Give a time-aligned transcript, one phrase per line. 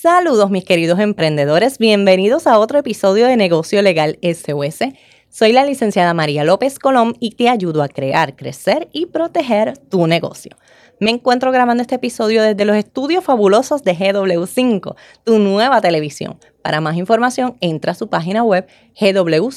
[0.00, 4.92] Saludos mis queridos emprendedores, bienvenidos a otro episodio de Negocio Legal SOS.
[5.28, 10.06] Soy la licenciada María López Colón y te ayudo a crear, crecer y proteger tu
[10.06, 10.56] negocio.
[11.00, 16.38] Me encuentro grabando este episodio desde los estudios fabulosos de GW5, tu nueva televisión.
[16.62, 18.68] Para más información, entra a su página web
[19.00, 19.50] gwcinco.com.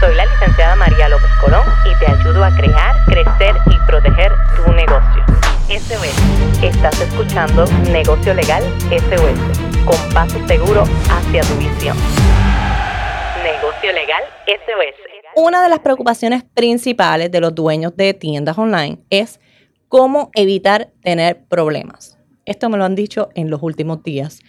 [0.00, 4.70] Soy la licenciada María López Colón y te ayudo a crear, crecer y proteger tu
[4.70, 5.53] negocio.
[5.74, 6.62] SOS.
[6.62, 11.96] Estás escuchando Negocio Legal SOS, con paso seguro hacia tu visión.
[13.42, 14.94] Negocio Legal SOS.
[15.34, 19.40] Una de las preocupaciones principales de los dueños de tiendas online es
[19.88, 22.18] cómo evitar tener problemas.
[22.44, 24.42] Esto me lo han dicho en los últimos días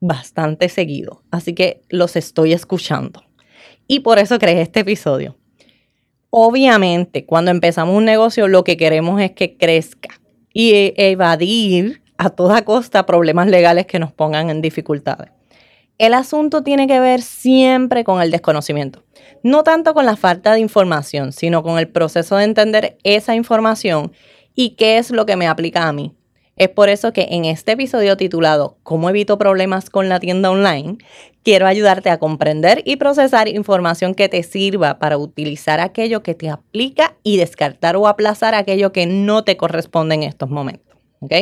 [0.00, 3.22] bastante seguido, así que los estoy escuchando.
[3.86, 5.36] Y por eso creé este episodio.
[6.30, 10.19] Obviamente, cuando empezamos un negocio, lo que queremos es que crezca
[10.52, 15.30] y e-, evadir a toda costa problemas legales que nos pongan en dificultades.
[15.98, 19.04] El asunto tiene que ver siempre con el desconocimiento
[19.42, 24.12] no tanto con la falta de información, sino con el proceso de entender esa información
[24.54, 26.14] y qué es lo que me aplica a mí.
[26.60, 30.98] Es por eso que en este episodio titulado ¿Cómo evito problemas con la tienda online?
[31.42, 36.50] quiero ayudarte a comprender y procesar información que te sirva para utilizar aquello que te
[36.50, 40.98] aplica y descartar o aplazar aquello que no te corresponde en estos momentos.
[41.20, 41.32] ¿Ok?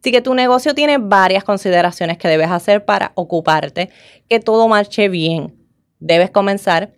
[0.00, 3.90] Así que tu negocio tiene varias consideraciones que debes hacer para ocuparte
[4.26, 5.54] que todo marche bien.
[5.98, 6.94] Debes comenzar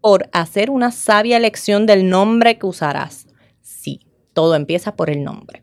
[0.00, 3.26] por hacer una sabia elección del nombre que usarás.
[3.60, 4.00] Sí,
[4.32, 5.62] todo empieza por el nombre.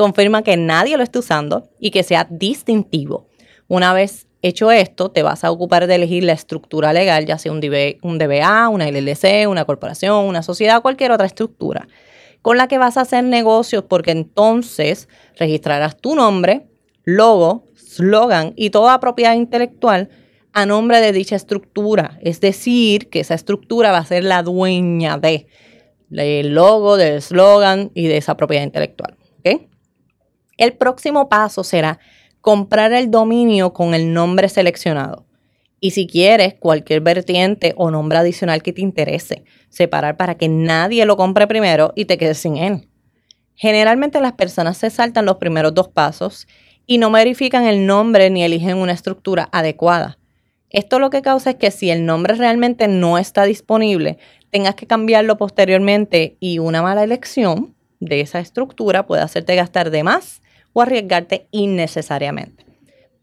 [0.00, 3.28] Confirma que nadie lo esté usando y que sea distintivo.
[3.68, 7.52] Una vez hecho esto, te vas a ocupar de elegir la estructura legal, ya sea
[7.52, 11.86] un, DBA, una LLC, una corporación, una sociedad, cualquier otra estructura,
[12.40, 16.66] con la que vas a hacer negocios porque entonces registrarás tu nombre,
[17.04, 20.08] logo, slogan y toda propiedad intelectual
[20.54, 22.18] a nombre de dicha estructura.
[22.22, 25.46] Es decir, que esa estructura va a ser la dueña de
[26.08, 29.18] del logo, del eslogan y de esa propiedad intelectual.
[30.60, 31.98] El próximo paso será
[32.42, 35.24] comprar el dominio con el nombre seleccionado.
[35.80, 41.06] Y si quieres cualquier vertiente o nombre adicional que te interese, separar para que nadie
[41.06, 42.90] lo compre primero y te quedes sin él.
[43.54, 46.46] Generalmente las personas se saltan los primeros dos pasos
[46.86, 50.18] y no verifican el nombre ni eligen una estructura adecuada.
[50.68, 54.18] Esto lo que causa es que si el nombre realmente no está disponible,
[54.50, 60.02] tengas que cambiarlo posteriormente y una mala elección de esa estructura puede hacerte gastar de
[60.02, 60.42] más
[60.72, 62.64] o arriesgarte innecesariamente.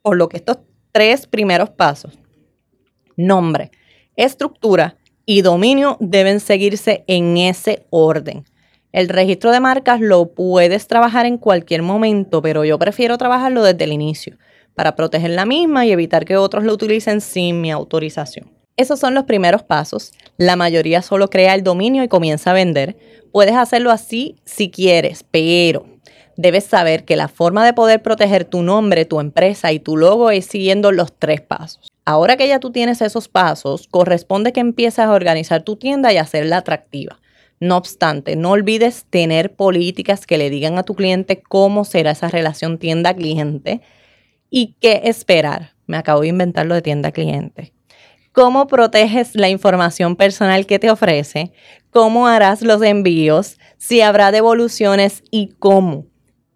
[0.02, 0.60] Por lo que estos
[0.92, 2.18] tres primeros pasos,
[3.16, 3.72] nombre,
[4.16, 8.46] estructura y dominio deben seguirse en ese orden.
[8.94, 13.84] El registro de marcas lo puedes trabajar en cualquier momento, pero yo prefiero trabajarlo desde
[13.84, 14.38] el inicio
[14.74, 18.52] para proteger la misma y evitar que otros lo utilicen sin mi autorización.
[18.78, 20.14] Esos son los primeros pasos.
[20.38, 22.96] La mayoría solo crea el dominio y comienza a vender.
[23.32, 25.86] Puedes hacerlo así si quieres, pero
[26.38, 30.32] debes saber que la forma de poder proteger tu nombre, tu empresa y tu logo
[30.32, 31.92] es siguiendo los tres pasos.
[32.06, 36.18] Ahora que ya tú tienes esos pasos, corresponde que empieces a organizar tu tienda y
[36.18, 37.20] hacerla atractiva.
[37.60, 42.30] No obstante, no olvides tener políticas que le digan a tu cliente cómo será esa
[42.30, 43.82] relación tienda-cliente
[44.50, 45.74] ¿Y qué esperar?
[45.88, 47.74] Me acabo de inventar lo de tienda cliente.
[48.32, 51.52] ¿Cómo proteges la información personal que te ofrece?
[51.90, 53.58] ¿Cómo harás los envíos?
[53.78, 56.06] ¿Si habrá devoluciones y cómo?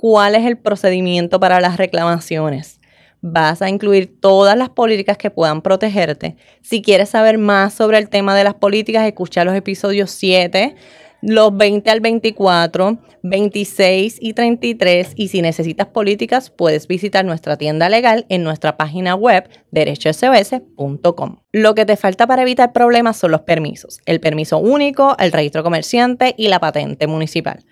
[0.02, 2.80] ¿Cuál es el procedimiento para las reclamaciones?
[3.22, 6.38] Vas a incluir todas las políticas que puedan protegerte.
[6.64, 10.76] Si quieres saber más sobre el tema de las políticas, escucha los episodios 7
[11.22, 15.14] los 20 al 24, 26 y 33.
[15.16, 21.38] Y si necesitas políticas, puedes visitar nuestra tienda legal en nuestra página web derechosos.com.
[21.52, 25.62] Lo que te falta para evitar problemas son los permisos, el permiso único, el registro
[25.64, 27.64] comerciante y la patente municipal.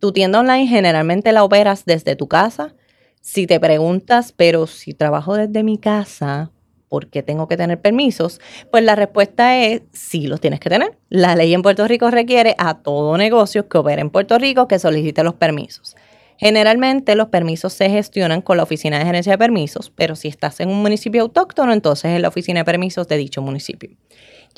[0.00, 2.74] Tu tienda online generalmente la operas desde tu casa.
[3.20, 6.52] Si te preguntas, pero si trabajo desde mi casa,
[6.88, 8.40] ¿por qué tengo que tener permisos?
[8.70, 10.96] Pues la respuesta es sí los tienes que tener.
[11.08, 14.78] La ley en Puerto Rico requiere a todo negocio que opere en Puerto Rico que
[14.78, 15.96] solicite los permisos.
[16.36, 20.60] Generalmente los permisos se gestionan con la Oficina de Gerencia de Permisos, pero si estás
[20.60, 23.90] en un municipio autóctono, entonces es la Oficina de Permisos de dicho municipio.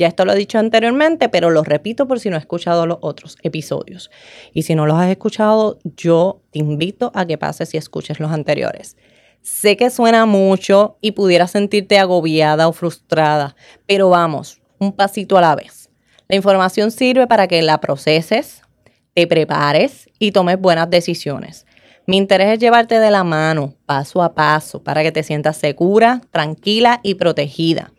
[0.00, 2.96] Ya esto lo he dicho anteriormente, pero lo repito por si no has escuchado los
[3.02, 4.10] otros episodios.
[4.54, 8.32] Y si no los has escuchado, yo te invito a que pases y escuches los
[8.32, 8.96] anteriores.
[9.42, 13.54] Sé que suena mucho y pudieras sentirte agobiada o frustrada,
[13.86, 15.90] pero vamos, un pasito a la vez.
[16.28, 18.62] La información sirve para que la proceses,
[19.12, 21.66] te prepares y tomes buenas decisiones.
[22.06, 26.22] Mi interés es llevarte de la mano, paso a paso, para que te sientas segura,
[26.30, 27.92] tranquila y protegida.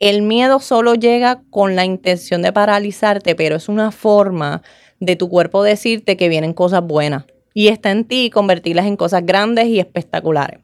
[0.00, 4.62] El miedo solo llega con la intención de paralizarte, pero es una forma
[5.00, 7.24] de tu cuerpo decirte que vienen cosas buenas.
[7.52, 10.60] Y está en ti convertirlas en cosas grandes y espectaculares.